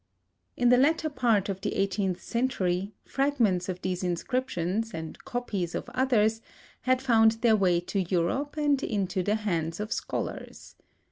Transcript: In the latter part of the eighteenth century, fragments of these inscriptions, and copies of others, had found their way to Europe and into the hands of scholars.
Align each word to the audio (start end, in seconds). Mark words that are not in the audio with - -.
In 0.57 0.69
the 0.69 0.79
latter 0.79 1.11
part 1.11 1.47
of 1.47 1.61
the 1.61 1.75
eighteenth 1.75 2.19
century, 2.23 2.91
fragments 3.05 3.69
of 3.69 3.83
these 3.83 4.03
inscriptions, 4.03 4.95
and 4.95 5.23
copies 5.25 5.75
of 5.75 5.87
others, 5.93 6.41
had 6.89 7.03
found 7.03 7.33
their 7.43 7.55
way 7.55 7.79
to 7.81 7.99
Europe 8.01 8.57
and 8.57 8.81
into 8.81 9.21
the 9.21 9.35
hands 9.35 9.79
of 9.79 9.93
scholars. 9.93 10.73